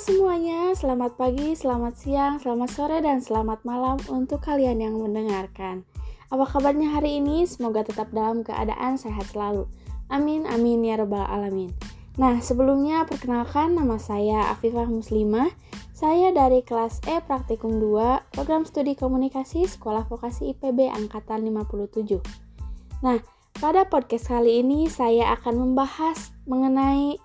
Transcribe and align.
semuanya, 0.00 0.72
selamat 0.72 1.20
pagi, 1.20 1.52
selamat 1.52 1.92
siang, 1.92 2.40
selamat 2.40 2.72
sore, 2.72 3.04
dan 3.04 3.20
selamat 3.20 3.60
malam 3.68 4.00
untuk 4.08 4.40
kalian 4.40 4.80
yang 4.80 4.96
mendengarkan. 4.96 5.84
Apa 6.32 6.48
kabarnya 6.48 6.96
hari 6.96 7.20
ini? 7.20 7.44
Semoga 7.44 7.84
tetap 7.84 8.08
dalam 8.08 8.40
keadaan 8.40 8.96
sehat 8.96 9.28
selalu. 9.28 9.68
Amin, 10.08 10.48
amin 10.48 10.80
ya 10.88 10.96
robbal 10.96 11.28
alamin. 11.28 11.68
Nah, 12.16 12.40
sebelumnya 12.40 13.04
perkenalkan 13.04 13.76
nama 13.76 14.00
saya 14.00 14.48
Afifah 14.48 14.88
Muslimah. 14.88 15.52
Saya 15.92 16.32
dari 16.32 16.64
kelas 16.64 17.04
E 17.04 17.20
Praktikum 17.20 17.76
2, 17.76 18.32
Program 18.32 18.64
Studi 18.64 18.96
Komunikasi 18.96 19.68
Sekolah 19.68 20.08
Vokasi 20.08 20.56
IPB 20.56 20.88
Angkatan 20.88 21.44
57. 21.44 23.04
Nah, 23.04 23.20
pada 23.60 23.84
podcast 23.84 24.32
kali 24.32 24.64
ini 24.64 24.88
saya 24.88 25.36
akan 25.36 25.60
membahas 25.60 26.32
mengenai 26.48 27.20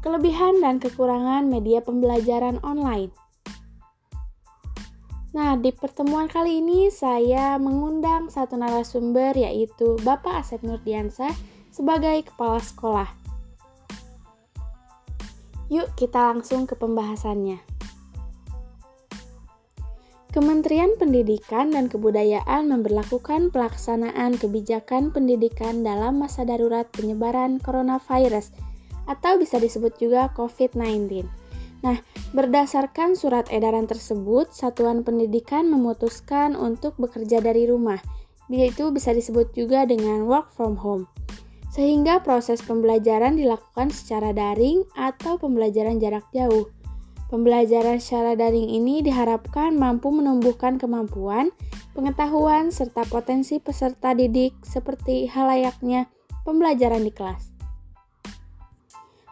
kelebihan 0.00 0.62
dan 0.62 0.78
kekurangan 0.78 1.46
media 1.50 1.82
pembelajaran 1.82 2.62
online. 2.62 3.10
Nah, 5.36 5.54
di 5.60 5.70
pertemuan 5.70 6.26
kali 6.26 6.64
ini 6.64 6.88
saya 6.88 7.60
mengundang 7.60 8.32
satu 8.32 8.56
narasumber 8.56 9.36
yaitu 9.36 10.00
Bapak 10.00 10.42
Asep 10.42 10.64
Nurdiansah 10.64 11.30
sebagai 11.68 12.26
kepala 12.26 12.58
sekolah. 12.58 13.08
Yuk 15.68 15.92
kita 16.00 16.32
langsung 16.32 16.64
ke 16.64 16.72
pembahasannya. 16.74 17.60
Kementerian 20.28 20.92
Pendidikan 20.96 21.72
dan 21.72 21.88
Kebudayaan 21.88 22.68
memperlakukan 22.68 23.48
pelaksanaan 23.48 24.36
kebijakan 24.36 25.08
pendidikan 25.12 25.80
dalam 25.80 26.20
masa 26.20 26.44
darurat 26.44 26.84
penyebaran 26.92 27.60
coronavirus 27.60 28.52
atau 29.08 29.40
bisa 29.40 29.56
disebut 29.56 29.96
juga 29.96 30.28
COVID-19. 30.36 31.24
Nah, 31.80 31.96
berdasarkan 32.34 33.14
surat 33.14 33.46
edaran 33.48 33.86
tersebut, 33.86 34.50
Satuan 34.50 35.06
Pendidikan 35.06 35.70
memutuskan 35.70 36.58
untuk 36.58 36.98
bekerja 36.98 37.38
dari 37.38 37.70
rumah, 37.70 38.02
yaitu 38.50 38.90
bisa 38.90 39.14
disebut 39.14 39.54
juga 39.54 39.86
dengan 39.86 40.26
work 40.26 40.50
from 40.52 40.74
home. 40.74 41.06
Sehingga 41.70 42.24
proses 42.26 42.64
pembelajaran 42.64 43.38
dilakukan 43.38 43.94
secara 43.94 44.34
daring 44.34 44.82
atau 44.98 45.38
pembelajaran 45.38 46.02
jarak 46.02 46.26
jauh. 46.34 46.66
Pembelajaran 47.28 48.00
secara 48.00 48.34
daring 48.34 48.72
ini 48.72 49.04
diharapkan 49.04 49.76
mampu 49.76 50.08
menumbuhkan 50.08 50.80
kemampuan, 50.80 51.52
pengetahuan, 51.92 52.72
serta 52.72 53.04
potensi 53.06 53.60
peserta 53.60 54.16
didik 54.16 54.56
seperti 54.64 55.28
halayaknya 55.28 56.08
pembelajaran 56.48 57.04
di 57.04 57.12
kelas. 57.12 57.57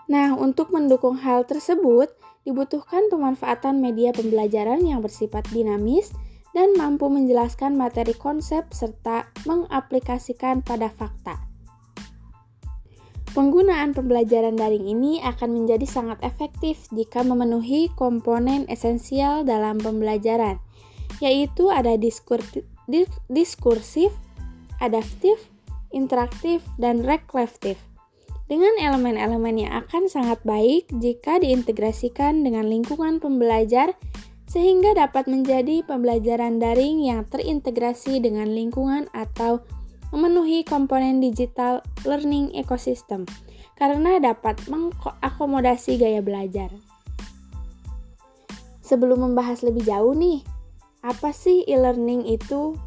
Nah, 0.07 0.39
untuk 0.39 0.71
mendukung 0.71 1.19
hal 1.19 1.43
tersebut, 1.51 2.15
dibutuhkan 2.47 3.11
pemanfaatan 3.11 3.83
media 3.83 4.15
pembelajaran 4.15 4.87
yang 4.87 5.03
bersifat 5.03 5.43
dinamis 5.51 6.15
dan 6.55 6.79
mampu 6.79 7.11
menjelaskan 7.11 7.75
materi 7.75 8.15
konsep 8.15 8.71
serta 8.71 9.27
mengaplikasikan 9.51 10.63
pada 10.63 10.87
fakta. 10.89 11.43
Penggunaan 13.35 13.93
pembelajaran 13.93 14.57
daring 14.57 14.89
ini 14.89 15.21
akan 15.21 15.53
menjadi 15.53 15.85
sangat 15.85 16.17
efektif 16.25 16.89
jika 16.89 17.21
memenuhi 17.21 17.93
komponen 17.93 18.65
esensial 18.73 19.45
dalam 19.45 19.77
pembelajaran, 19.77 20.57
yaitu 21.21 21.69
ada 21.69 22.01
diskursif, 23.29 24.09
adaptif, 24.81 25.37
interaktif, 25.93 26.65
dan 26.81 27.05
reflektif 27.05 27.77
dengan 28.47 28.75
elemen-elemen 28.79 29.67
yang 29.67 29.73
akan 29.83 30.07
sangat 30.07 30.39
baik 30.47 30.87
jika 31.03 31.43
diintegrasikan 31.43 32.47
dengan 32.47 32.71
lingkungan 32.71 33.19
pembelajar 33.19 33.99
sehingga 34.47 34.95
dapat 34.95 35.27
menjadi 35.27 35.83
pembelajaran 35.83 36.63
daring 36.63 37.03
yang 37.03 37.27
terintegrasi 37.27 38.23
dengan 38.23 38.55
lingkungan 38.55 39.11
atau 39.11 39.67
memenuhi 40.15 40.63
komponen 40.63 41.19
digital 41.19 41.83
learning 42.07 42.55
ecosystem 42.55 43.27
karena 43.75 44.23
dapat 44.23 44.57
mengakomodasi 44.71 45.99
gaya 45.99 46.23
belajar. 46.23 46.71
Sebelum 48.87 49.27
membahas 49.27 49.67
lebih 49.67 49.83
jauh 49.83 50.15
nih, 50.15 50.47
apa 51.03 51.35
sih 51.35 51.67
e-learning 51.67 52.23
itu? 52.31 52.79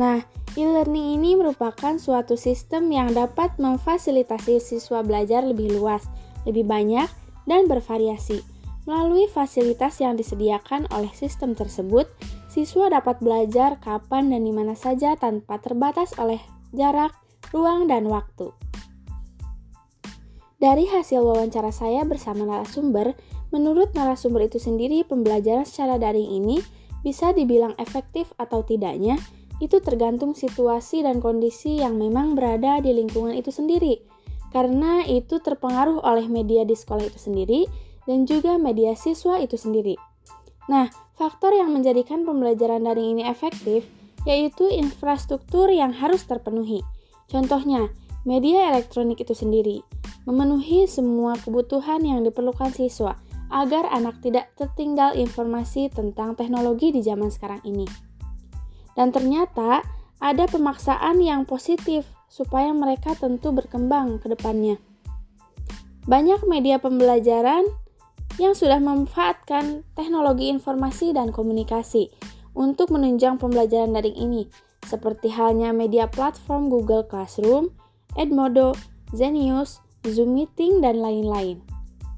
Nah, 0.00 0.24
E-learning 0.52 1.16
ini 1.16 1.32
merupakan 1.32 1.96
suatu 1.96 2.36
sistem 2.36 2.92
yang 2.92 3.16
dapat 3.16 3.56
memfasilitasi 3.56 4.60
siswa 4.60 5.00
belajar 5.00 5.40
lebih 5.40 5.72
luas, 5.80 6.04
lebih 6.44 6.68
banyak, 6.68 7.08
dan 7.48 7.64
bervariasi. 7.64 8.44
Melalui 8.84 9.32
fasilitas 9.32 9.96
yang 10.04 10.20
disediakan 10.20 10.92
oleh 10.92 11.08
sistem 11.16 11.56
tersebut, 11.56 12.04
siswa 12.52 12.92
dapat 12.92 13.24
belajar 13.24 13.80
kapan 13.80 14.28
dan 14.28 14.44
di 14.44 14.52
mana 14.52 14.76
saja 14.76 15.16
tanpa 15.16 15.56
terbatas 15.56 16.12
oleh 16.20 16.42
jarak, 16.76 17.16
ruang, 17.48 17.88
dan 17.88 18.04
waktu. 18.12 18.52
Dari 20.60 20.84
hasil 20.84 21.24
wawancara 21.24 21.72
saya 21.72 22.04
bersama 22.04 22.44
narasumber, 22.44 23.16
menurut 23.56 23.96
narasumber 23.96 24.52
itu 24.52 24.60
sendiri, 24.60 25.00
pembelajaran 25.08 25.64
secara 25.64 25.96
daring 25.96 26.28
ini 26.28 26.60
bisa 27.00 27.32
dibilang 27.32 27.72
efektif 27.80 28.30
atau 28.36 28.62
tidaknya 28.62 29.18
itu 29.62 29.78
tergantung 29.78 30.34
situasi 30.34 31.06
dan 31.06 31.22
kondisi 31.22 31.78
yang 31.78 31.94
memang 31.94 32.34
berada 32.34 32.82
di 32.82 32.90
lingkungan 32.90 33.38
itu 33.38 33.54
sendiri. 33.54 34.02
Karena 34.50 35.06
itu 35.06 35.38
terpengaruh 35.38 36.02
oleh 36.02 36.26
media 36.26 36.66
di 36.66 36.74
sekolah 36.74 37.06
itu 37.06 37.16
sendiri 37.22 37.70
dan 38.10 38.26
juga 38.26 38.58
media 38.58 38.98
siswa 38.98 39.38
itu 39.38 39.54
sendiri. 39.54 39.94
Nah, 40.66 40.90
faktor 41.14 41.54
yang 41.54 41.70
menjadikan 41.70 42.26
pembelajaran 42.26 42.82
daring 42.82 43.16
ini 43.16 43.22
efektif 43.22 43.86
yaitu 44.26 44.66
infrastruktur 44.66 45.70
yang 45.70 45.94
harus 45.94 46.26
terpenuhi. 46.26 46.82
Contohnya, 47.30 47.94
media 48.26 48.74
elektronik 48.74 49.22
itu 49.22 49.32
sendiri 49.32 49.86
memenuhi 50.22 50.86
semua 50.86 51.34
kebutuhan 51.34 52.02
yang 52.06 52.22
diperlukan 52.22 52.70
siswa 52.70 53.18
agar 53.52 53.84
anak 53.92 54.22
tidak 54.24 54.48
tertinggal 54.56 55.12
informasi 55.12 55.92
tentang 55.92 56.38
teknologi 56.38 56.94
di 56.94 57.04
zaman 57.04 57.28
sekarang 57.28 57.60
ini. 57.66 57.84
Dan 58.92 59.10
ternyata 59.10 59.82
ada 60.22 60.44
pemaksaan 60.46 61.18
yang 61.18 61.48
positif 61.48 62.06
supaya 62.28 62.70
mereka 62.72 63.12
tentu 63.16 63.50
berkembang 63.52 64.20
ke 64.22 64.32
depannya. 64.32 64.78
Banyak 66.08 66.46
media 66.50 66.82
pembelajaran 66.82 67.66
yang 68.40 68.56
sudah 68.56 68.80
memanfaatkan 68.80 69.84
teknologi 69.92 70.48
informasi 70.48 71.12
dan 71.12 71.30
komunikasi 71.30 72.08
untuk 72.52 72.92
menunjang 72.92 73.40
pembelajaran 73.40 73.96
daring 73.96 74.16
ini, 74.16 74.42
seperti 74.84 75.32
halnya 75.32 75.72
media 75.72 76.08
platform 76.08 76.68
Google 76.68 77.04
Classroom, 77.04 77.72
Edmodo, 78.16 78.76
Zenius, 79.16 79.80
Zoom 80.04 80.36
Meeting, 80.36 80.84
dan 80.84 81.00
lain-lain. 81.00 81.71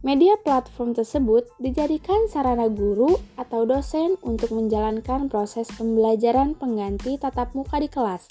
Media 0.04 0.36
platform 0.36 0.92
tersebut 0.92 1.48
dijadikan 1.56 2.28
sarana 2.28 2.68
guru 2.68 3.16
atau 3.40 3.64
dosen 3.64 4.20
untuk 4.20 4.52
menjalankan 4.52 5.32
proses 5.32 5.64
pembelajaran 5.80 6.52
pengganti 6.52 7.16
tatap 7.16 7.56
muka 7.56 7.80
di 7.80 7.88
kelas. 7.88 8.28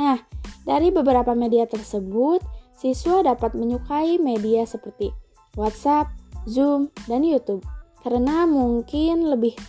Nah, 0.00 0.16
dari 0.64 0.88
beberapa 0.88 1.36
media 1.36 1.68
tersebut, 1.68 2.40
siswa 2.72 3.20
dapat 3.20 3.52
menyukai 3.52 4.16
media 4.16 4.64
seperti 4.64 5.12
WhatsApp, 5.60 6.08
Zoom, 6.48 6.88
dan 7.04 7.20
YouTube 7.20 7.68
karena 8.00 8.48
mungkin 8.48 9.28
lebih 9.28 9.60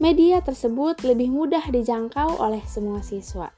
media 0.00 0.40
tersebut 0.40 1.04
lebih 1.04 1.28
mudah 1.28 1.68
dijangkau 1.68 2.40
oleh 2.40 2.64
semua 2.64 3.04
siswa. 3.04 3.52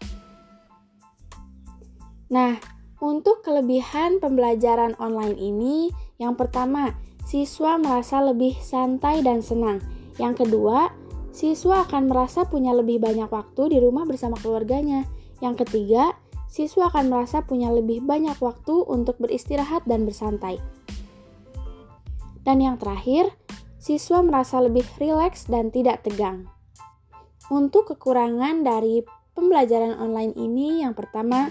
Nah, 2.35 2.80
untuk 3.01 3.41
kelebihan 3.41 4.21
pembelajaran 4.21 4.93
online 5.01 5.41
ini, 5.41 5.89
yang 6.21 6.37
pertama, 6.37 6.93
siswa 7.25 7.81
merasa 7.81 8.21
lebih 8.21 8.53
santai 8.61 9.25
dan 9.25 9.41
senang. 9.41 9.81
Yang 10.21 10.45
kedua, 10.45 10.93
siswa 11.33 11.89
akan 11.89 12.13
merasa 12.13 12.45
punya 12.45 12.77
lebih 12.77 13.01
banyak 13.01 13.33
waktu 13.33 13.73
di 13.73 13.79
rumah 13.81 14.05
bersama 14.05 14.37
keluarganya. 14.37 15.09
Yang 15.41 15.65
ketiga, 15.65 16.13
siswa 16.53 16.93
akan 16.93 17.09
merasa 17.09 17.41
punya 17.41 17.73
lebih 17.73 18.05
banyak 18.05 18.37
waktu 18.37 18.85
untuk 18.85 19.17
beristirahat 19.17 19.89
dan 19.89 20.05
bersantai. 20.05 20.61
Dan 22.45 22.61
yang 22.61 22.77
terakhir, 22.77 23.33
siswa 23.81 24.21
merasa 24.21 24.61
lebih 24.61 24.85
rileks 25.01 25.49
dan 25.49 25.73
tidak 25.73 26.05
tegang. 26.05 26.53
Untuk 27.49 27.89
kekurangan 27.97 28.61
dari 28.61 29.01
pembelajaran 29.33 29.97
online 29.97 30.37
ini, 30.37 30.85
yang 30.85 30.93
pertama, 30.93 31.49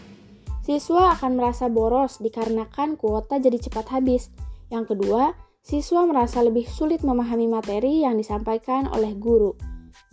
Siswa 0.69 1.17
akan 1.17 1.41
merasa 1.41 1.65
boros 1.65 2.21
dikarenakan 2.21 2.93
kuota 2.93 3.41
jadi 3.41 3.57
cepat 3.57 3.89
habis. 3.89 4.29
Yang 4.69 4.93
kedua, 4.93 5.33
siswa 5.65 6.05
merasa 6.05 6.45
lebih 6.45 6.69
sulit 6.69 7.01
memahami 7.01 7.49
materi 7.49 8.05
yang 8.05 8.21
disampaikan 8.21 8.85
oleh 8.93 9.17
guru. 9.17 9.57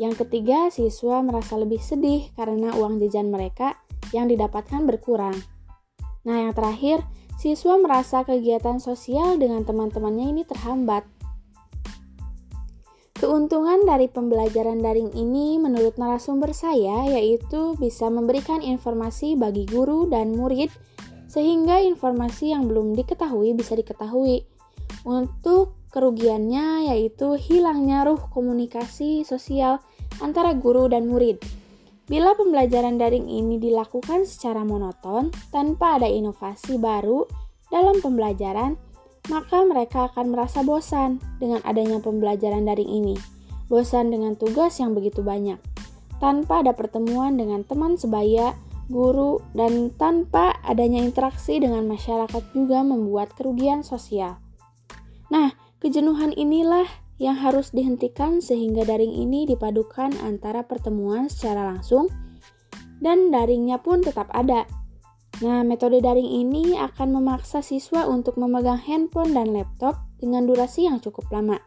Yang 0.01 0.25
ketiga, 0.25 0.73
siswa 0.73 1.21
merasa 1.21 1.61
lebih 1.61 1.77
sedih 1.85 2.33
karena 2.33 2.73
uang 2.73 3.05
jajan 3.05 3.29
mereka 3.29 3.77
yang 4.17 4.33
didapatkan 4.33 4.81
berkurang. 4.89 5.37
Nah, 6.25 6.49
yang 6.49 6.57
terakhir, 6.57 7.05
siswa 7.37 7.77
merasa 7.77 8.25
kegiatan 8.25 8.81
sosial 8.81 9.37
dengan 9.37 9.61
teman-temannya 9.61 10.41
ini 10.41 10.49
terhambat. 10.49 11.05
Keuntungan 13.17 13.89
dari 13.89 14.13
pembelajaran 14.13 14.85
daring 14.85 15.09
ini 15.17 15.57
menurut 15.57 15.97
narasumber 15.97 16.53
saya 16.53 17.09
yaitu 17.17 17.73
bisa 17.81 18.13
memberikan 18.13 18.61
informasi 18.61 19.41
bagi 19.41 19.65
guru 19.65 20.05
dan 20.05 20.37
murid 20.37 20.69
sehingga 21.25 21.81
informasi 21.81 22.53
yang 22.53 22.69
belum 22.69 22.93
diketahui 22.93 23.57
bisa 23.57 23.73
diketahui. 23.73 24.45
Untuk 25.09 25.81
kerugiannya 25.97 26.93
yaitu 26.93 27.41
hilangnya 27.41 28.05
ruh 28.05 28.21
komunikasi 28.21 29.25
sosial 29.25 29.81
antara 30.21 30.53
guru 30.53 30.85
dan 30.93 31.09
murid. 31.09 31.41
Bila 32.05 32.37
pembelajaran 32.37 33.01
daring 33.01 33.33
ini 33.33 33.57
dilakukan 33.57 34.29
secara 34.29 34.61
monoton 34.61 35.33
tanpa 35.49 35.97
ada 35.97 36.07
inovasi 36.07 36.77
baru 36.77 37.25
dalam 37.73 37.99
pembelajaran, 37.99 38.77
maka 39.27 39.63
mereka 39.67 40.11
akan 40.13 40.35
merasa 40.35 40.63
bosan 40.63 41.19
dengan 41.43 41.63
adanya 41.67 41.99
pembelajaran 41.99 42.67
daring 42.67 42.89
ini. 42.89 43.17
Bosan 43.67 44.15
dengan 44.15 44.39
tugas 44.39 44.79
yang 44.79 44.95
begitu 44.95 45.27
banyak, 45.27 45.59
tanpa 46.23 46.63
ada 46.63 46.73
pertemuan 46.73 47.35
dengan 47.35 47.67
teman 47.67 47.99
sebaya, 47.99 48.55
guru, 48.87 49.43
dan 49.59 49.91
tanpa 49.99 50.55
adanya 50.63 51.03
interaksi 51.03 51.59
dengan 51.59 51.85
masyarakat 51.91 52.43
juga 52.55 52.87
membuat 52.87 53.35
kerugian 53.35 53.83
sosial. 53.83 54.39
Nah, 55.27 55.51
kejenuhan 55.83 56.31
inilah 56.39 56.87
yang 57.17 57.35
harus 57.41 57.73
dihentikan 57.73 58.45
sehingga 58.45 58.85
daring 58.85 59.13
ini 59.13 59.49
dipadukan 59.49 60.15
antara 60.21 60.63
pertemuan 60.63 61.33
secara 61.33 61.65
langsung 61.65 62.13
dan 63.01 63.33
daringnya 63.33 63.81
pun 63.81 64.05
tetap 64.05 64.29
ada. 64.33 64.69
Nah, 65.45 65.61
metode 65.61 66.01
daring 66.01 66.33
ini 66.33 66.81
akan 66.81 67.21
memaksa 67.21 67.61
siswa 67.61 68.09
untuk 68.09 68.41
memegang 68.41 68.81
handphone 68.81 69.37
dan 69.37 69.53
laptop 69.53 70.01
dengan 70.17 70.49
durasi 70.49 70.89
yang 70.89 70.97
cukup 70.97 71.29
lama 71.29 71.61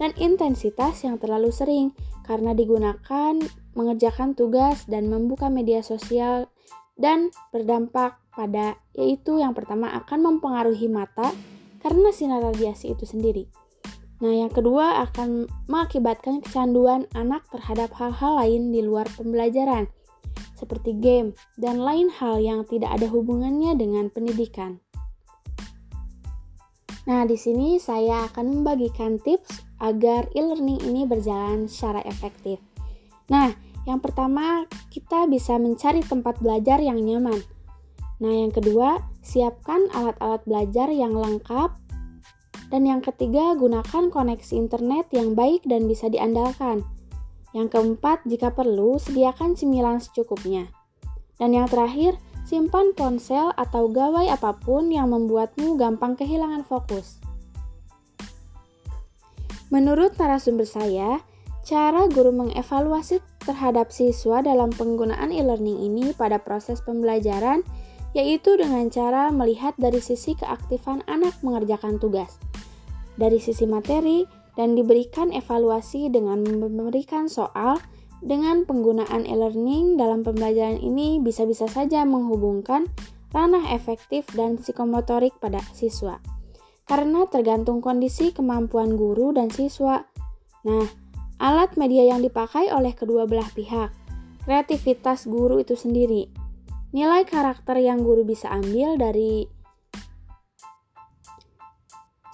dan 0.00 0.16
intensitas 0.16 1.04
yang 1.04 1.20
terlalu 1.20 1.52
sering 1.52 1.92
karena 2.24 2.56
digunakan 2.56 3.36
mengerjakan 3.76 4.32
tugas 4.32 4.88
dan 4.88 5.12
membuka 5.12 5.52
media 5.52 5.84
sosial 5.84 6.48
dan 6.96 7.28
berdampak 7.52 8.16
pada 8.32 8.80
yaitu 8.96 9.40
yang 9.40 9.52
pertama 9.52 9.92
akan 9.92 10.36
mempengaruhi 10.36 10.88
mata 10.88 11.32
karena 11.84 12.12
sinar 12.12 12.40
radiasi 12.40 12.96
itu 12.96 13.04
sendiri. 13.04 13.44
Nah, 14.20 14.36
yang 14.36 14.52
kedua 14.52 15.00
akan 15.08 15.48
mengakibatkan 15.64 16.44
kecanduan 16.44 17.08
anak 17.16 17.48
terhadap 17.48 17.88
hal-hal 17.96 18.36
lain 18.36 18.68
di 18.68 18.84
luar 18.84 19.08
pembelajaran, 19.16 19.88
seperti 20.60 20.92
game 21.00 21.32
dan 21.56 21.80
lain 21.80 22.12
hal 22.12 22.36
yang 22.36 22.68
tidak 22.68 22.92
ada 22.92 23.08
hubungannya 23.08 23.72
dengan 23.80 24.12
pendidikan. 24.12 24.84
Nah, 27.08 27.24
di 27.24 27.40
sini 27.40 27.80
saya 27.80 28.28
akan 28.28 28.60
membagikan 28.60 29.16
tips 29.16 29.64
agar 29.80 30.28
e-learning 30.36 30.84
ini 30.84 31.08
berjalan 31.08 31.64
secara 31.64 32.04
efektif. 32.04 32.60
Nah, 33.32 33.56
yang 33.88 34.04
pertama, 34.04 34.68
kita 34.92 35.24
bisa 35.24 35.56
mencari 35.56 36.04
tempat 36.04 36.36
belajar 36.44 36.84
yang 36.84 37.00
nyaman. 37.00 37.40
Nah, 38.20 38.32
yang 38.36 38.52
kedua, 38.52 39.00
siapkan 39.24 39.88
alat-alat 39.96 40.44
belajar 40.44 40.92
yang 40.92 41.16
lengkap 41.16 41.72
dan 42.70 42.86
yang 42.86 43.02
ketiga, 43.02 43.58
gunakan 43.58 44.14
koneksi 44.14 44.54
internet 44.54 45.10
yang 45.10 45.34
baik 45.34 45.66
dan 45.66 45.90
bisa 45.90 46.06
diandalkan. 46.06 46.86
Yang 47.50 47.78
keempat, 47.78 48.22
jika 48.26 48.54
perlu, 48.54 48.98
sediakan 49.00 49.58
cemilan 49.58 49.98
secukupnya. 49.98 50.70
Dan 51.40 51.56
yang 51.56 51.66
terakhir, 51.66 52.14
simpan 52.46 52.94
ponsel 52.94 53.50
atau 53.58 53.90
gawai 53.90 54.30
apa 54.30 54.54
pun 54.58 54.90
yang 54.90 55.10
membuatmu 55.10 55.74
gampang 55.78 56.14
kehilangan 56.14 56.62
fokus. 56.62 57.18
Menurut 59.70 60.18
narasumber 60.18 60.66
saya, 60.66 61.22
cara 61.62 62.10
guru 62.10 62.34
mengevaluasi 62.34 63.22
terhadap 63.46 63.94
siswa 63.94 64.42
dalam 64.42 64.74
penggunaan 64.74 65.30
e-learning 65.30 65.86
ini 65.86 66.10
pada 66.10 66.42
proses 66.42 66.82
pembelajaran 66.82 67.62
yaitu 68.10 68.58
dengan 68.58 68.90
cara 68.90 69.30
melihat 69.30 69.78
dari 69.78 70.02
sisi 70.02 70.34
keaktifan 70.34 71.06
anak 71.06 71.38
mengerjakan 71.46 72.02
tugas 72.02 72.42
dari 73.14 73.38
sisi 73.38 73.70
materi 73.70 74.26
dan 74.60 74.76
diberikan 74.76 75.32
evaluasi 75.32 76.12
dengan 76.12 76.44
memberikan 76.44 77.32
soal 77.32 77.80
dengan 78.20 78.68
penggunaan 78.68 79.24
e-learning 79.24 79.96
dalam 79.96 80.20
pembelajaran 80.20 80.76
ini 80.76 81.16
bisa-bisa 81.16 81.64
saja 81.64 82.04
menghubungkan 82.04 82.84
ranah 83.32 83.72
efektif 83.72 84.28
dan 84.36 84.60
psikomotorik 84.60 85.32
pada 85.40 85.64
siswa. 85.72 86.20
Karena 86.84 87.24
tergantung 87.24 87.80
kondisi 87.80 88.36
kemampuan 88.36 89.00
guru 89.00 89.32
dan 89.32 89.48
siswa. 89.48 90.04
Nah, 90.68 90.84
alat 91.40 91.80
media 91.80 92.12
yang 92.12 92.20
dipakai 92.20 92.68
oleh 92.68 92.92
kedua 92.92 93.24
belah 93.24 93.48
pihak, 93.56 93.88
kreativitas 94.44 95.24
guru 95.24 95.64
itu 95.64 95.72
sendiri, 95.72 96.28
nilai 96.92 97.24
karakter 97.24 97.80
yang 97.80 98.04
guru 98.04 98.28
bisa 98.28 98.52
ambil 98.52 99.00
dari 99.00 99.48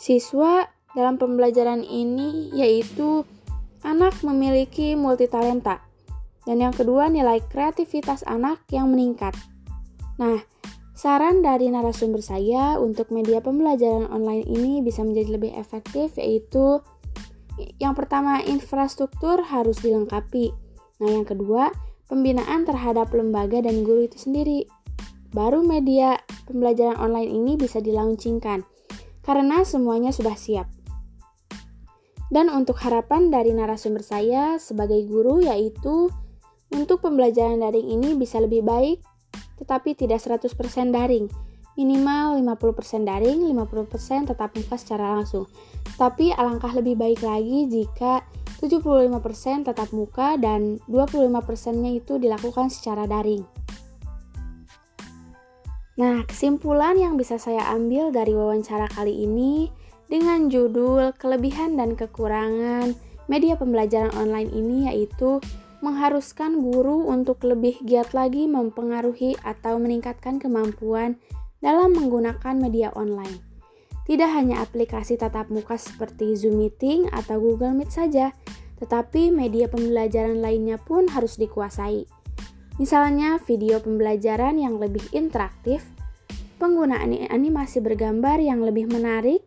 siswa 0.02 0.75
dalam 0.96 1.20
pembelajaran 1.20 1.84
ini 1.84 2.48
yaitu 2.56 3.28
anak 3.84 4.16
memiliki 4.25 4.96
multitalenta. 4.96 5.84
Dan 6.48 6.64
yang 6.64 6.72
kedua 6.72 7.12
nilai 7.12 7.44
kreativitas 7.52 8.25
anak 8.25 8.64
yang 8.72 8.88
meningkat. 8.88 9.37
Nah, 10.16 10.40
saran 10.96 11.44
dari 11.44 11.69
narasumber 11.69 12.25
saya 12.25 12.81
untuk 12.81 13.12
media 13.12 13.44
pembelajaran 13.44 14.08
online 14.08 14.48
ini 14.48 14.81
bisa 14.81 15.04
menjadi 15.04 15.37
lebih 15.37 15.52
efektif 15.52 16.16
yaitu 16.16 16.81
yang 17.76 17.92
pertama 17.92 18.40
infrastruktur 18.40 19.44
harus 19.44 19.84
dilengkapi. 19.84 20.56
Nah, 21.04 21.08
yang 21.12 21.28
kedua 21.28 21.69
pembinaan 22.08 22.64
terhadap 22.64 23.12
lembaga 23.12 23.60
dan 23.60 23.84
guru 23.84 24.08
itu 24.08 24.16
sendiri. 24.16 24.64
Baru 25.34 25.60
media 25.60 26.16
pembelajaran 26.49 26.96
online 26.96 27.28
ini 27.28 27.52
bisa 27.60 27.82
dilaunchingkan 27.82 28.64
karena 29.26 29.66
semuanya 29.66 30.14
sudah 30.14 30.38
siap. 30.38 30.75
Dan 32.26 32.50
untuk 32.50 32.78
harapan 32.82 33.31
dari 33.31 33.55
narasumber 33.55 34.02
saya 34.02 34.58
sebagai 34.58 34.99
guru 35.06 35.43
yaitu 35.46 36.11
untuk 36.75 36.99
pembelajaran 36.99 37.62
daring 37.62 37.87
ini 37.87 38.19
bisa 38.19 38.43
lebih 38.43 38.67
baik 38.67 38.99
tetapi 39.56 39.96
tidak 39.96 40.20
100% 40.20 40.52
daring. 40.92 41.26
Minimal 41.76 42.40
50% 42.40 43.04
daring, 43.04 43.52
50% 43.52 44.33
tetap 44.33 44.50
muka 44.56 44.76
secara 44.80 45.12
langsung. 45.21 45.45
Tapi 46.00 46.33
alangkah 46.33 46.73
lebih 46.73 46.97
baik 46.97 47.21
lagi 47.21 47.68
jika 47.68 48.25
75% 48.56 49.68
tetap 49.68 49.92
muka 49.92 50.40
dan 50.40 50.80
25%-nya 50.88 51.92
itu 51.92 52.16
dilakukan 52.16 52.73
secara 52.73 53.04
daring. 53.04 53.45
Nah, 55.97 56.25
kesimpulan 56.28 56.97
yang 56.97 57.16
bisa 57.21 57.37
saya 57.37 57.68
ambil 57.73 58.12
dari 58.12 58.33
wawancara 58.33 58.88
kali 58.92 59.28
ini 59.28 59.68
dengan 60.06 60.46
judul 60.46 61.14
Kelebihan 61.18 61.75
dan 61.75 61.98
Kekurangan 61.98 62.94
Media 63.26 63.58
Pembelajaran 63.58 64.14
Online 64.14 64.50
ini 64.54 64.86
yaitu 64.86 65.42
mengharuskan 65.82 66.62
guru 66.62 67.06
untuk 67.06 67.42
lebih 67.42 67.78
giat 67.84 68.14
lagi 68.16 68.46
mempengaruhi 68.46 69.36
atau 69.42 69.76
meningkatkan 69.76 70.38
kemampuan 70.40 71.18
dalam 71.60 71.92
menggunakan 71.94 72.54
media 72.56 72.90
online. 72.94 73.42
Tidak 74.06 74.30
hanya 74.30 74.62
aplikasi 74.62 75.18
tatap 75.18 75.50
muka 75.50 75.75
seperti 75.75 76.38
Zoom 76.38 76.62
Meeting 76.62 77.10
atau 77.10 77.42
Google 77.42 77.75
Meet 77.75 77.90
saja, 77.90 78.30
tetapi 78.78 79.34
media 79.34 79.66
pembelajaran 79.66 80.38
lainnya 80.38 80.78
pun 80.78 81.10
harus 81.10 81.34
dikuasai. 81.34 82.06
Misalnya 82.78 83.40
video 83.42 83.82
pembelajaran 83.82 84.62
yang 84.62 84.78
lebih 84.78 85.02
interaktif, 85.10 85.82
penggunaan 86.60 87.10
animasi 87.32 87.82
bergambar 87.82 88.38
yang 88.38 88.62
lebih 88.62 88.86
menarik, 88.86 89.45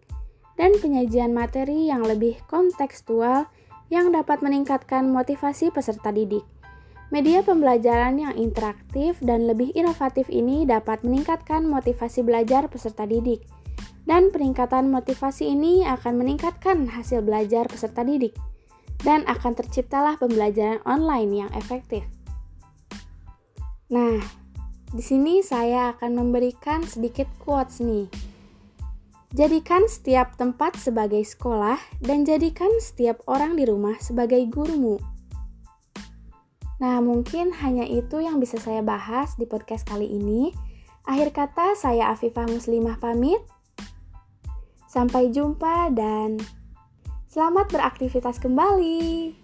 dan 0.60 0.76
penyajian 0.84 1.32
materi 1.32 1.88
yang 1.88 2.04
lebih 2.04 2.36
kontekstual 2.52 3.48
yang 3.88 4.12
dapat 4.12 4.44
meningkatkan 4.44 5.08
motivasi 5.08 5.72
peserta 5.72 6.12
didik. 6.12 6.44
Media 7.10 7.42
pembelajaran 7.42 8.22
yang 8.22 8.36
interaktif 8.38 9.18
dan 9.24 9.50
lebih 9.50 9.74
inovatif 9.74 10.30
ini 10.30 10.68
dapat 10.68 11.02
meningkatkan 11.02 11.66
motivasi 11.66 12.22
belajar 12.22 12.70
peserta 12.70 13.08
didik. 13.08 13.42
Dan 14.06 14.30
peningkatan 14.30 14.92
motivasi 14.94 15.50
ini 15.50 15.88
akan 15.88 16.22
meningkatkan 16.22 16.86
hasil 16.86 17.26
belajar 17.26 17.66
peserta 17.66 18.06
didik. 18.06 18.36
Dan 19.00 19.26
akan 19.26 19.58
terciptalah 19.58 20.20
pembelajaran 20.20 20.84
online 20.86 21.48
yang 21.48 21.52
efektif. 21.56 22.04
Nah, 23.90 24.22
di 24.94 25.02
sini 25.02 25.42
saya 25.42 25.98
akan 25.98 26.14
memberikan 26.14 26.86
sedikit 26.86 27.26
quotes 27.42 27.82
nih 27.82 28.29
Jadikan 29.30 29.86
setiap 29.86 30.34
tempat 30.42 30.74
sebagai 30.82 31.22
sekolah 31.22 31.78
dan 32.02 32.26
jadikan 32.26 32.74
setiap 32.82 33.22
orang 33.30 33.54
di 33.54 33.62
rumah 33.62 33.94
sebagai 34.02 34.42
gurumu. 34.50 34.98
Nah, 36.82 36.98
mungkin 36.98 37.54
hanya 37.62 37.86
itu 37.86 38.26
yang 38.26 38.42
bisa 38.42 38.58
saya 38.58 38.82
bahas 38.82 39.38
di 39.38 39.46
podcast 39.46 39.86
kali 39.86 40.10
ini. 40.10 40.50
Akhir 41.06 41.30
kata, 41.30 41.78
saya 41.78 42.10
Afifah 42.10 42.50
Muslimah 42.50 42.98
pamit. 42.98 43.38
Sampai 44.90 45.30
jumpa 45.30 45.94
dan 45.94 46.42
selamat 47.30 47.70
beraktivitas 47.70 48.42
kembali. 48.42 49.39